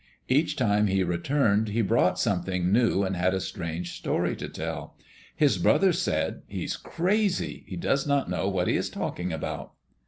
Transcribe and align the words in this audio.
Each 0.27 0.55
time 0.55 0.87
he 0.87 1.03
returned 1.03 1.67
he 1.69 1.83
brought 1.83 2.17
something 2.17 2.71
new 2.71 3.03
and 3.03 3.15
had 3.15 3.35
a 3.35 3.39
strange 3.39 3.93
story 3.93 4.35
to 4.37 4.49
tell. 4.49 4.97
His 5.35 5.59
brothers 5.59 6.01
said: 6.01 6.41
"He 6.47 6.63
is 6.63 6.75
crazy. 6.75 7.63
He 7.67 7.75
does 7.75 8.07
not 8.07 8.27
know 8.27 8.49
what 8.49 8.67
he 8.67 8.75
is 8.77 8.89
talking 8.89 9.31
about." 9.31 9.73